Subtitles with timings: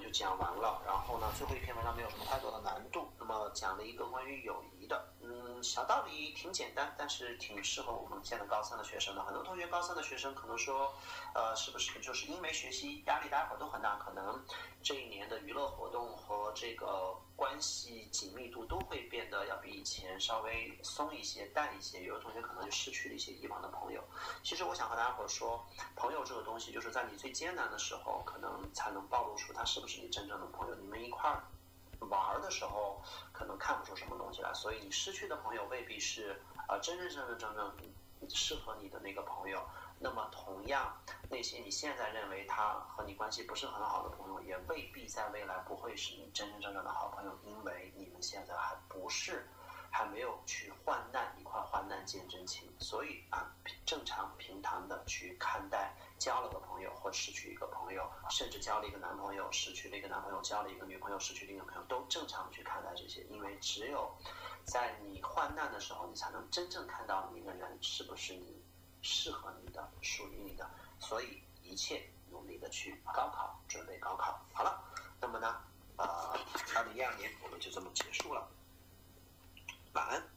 [0.00, 0.82] 就讲完了。
[0.86, 3.08] 然后呢，最后一篇文章没有什么太多的难度。
[3.18, 9.22] 那么讲了一个关于友谊的，嗯，小道理挺简单，但是挺适合我们现在高三的学生的。
[9.22, 10.94] 很多同学高三的学生可能说，
[11.34, 14.42] 呃，是不是就是因为学习压力大家伙都很大，可能
[14.82, 22.02] 这一年的娱乐活动和这个关系紧密度都会变得要比以前稍微松一些、淡一些。
[22.02, 24.02] 有的同学可能就失去了一些以往的朋友。
[24.42, 25.66] 其实我想和大家伙说，
[25.96, 30.74] 朋友这个东西，就是在你最艰难的时候，可能才能暴露出他是不是你真正的朋友。
[30.76, 31.42] 你们一块儿
[32.08, 37.54] 玩的时候，可能看不出什么东西来，所以你失去的朋友未必是啊真真正正正
[38.20, 39.60] 正适合你的那个朋友。
[40.00, 40.96] 那么同样，
[41.28, 49.48] 那些你现在认为他和你关系不是很好的朋友，也未必在未来不会是你真真正正的好朋友，因为你们现在还不是。
[49.90, 64.10] 还没有去患难，一块患难见真情，所以啊，正常平常的去看待交了个朋友或失去一个朋友，甚至交了一个男朋友，失去了一个男朋友，交了一个女朋友，失去另一个朋友，都正常去看待这些，因为只有
[64.64, 68.64] 在你患难的时候，你才能真正看到你的人是不是你
[69.02, 70.68] 适合你的，属于你的。
[70.98, 74.40] 所以一切努力的去高考，准备高考。
[74.52, 74.82] 好了，
[75.20, 75.60] 那么呢，
[75.96, 76.36] 呃，
[76.74, 78.48] 二零一二年我们就这么结束了。
[79.92, 80.27] 晚安。